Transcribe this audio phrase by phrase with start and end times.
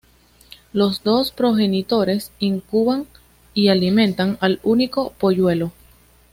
[0.73, 3.05] Los dos progenitores incuban
[3.53, 5.73] y alimentan al único polluelo.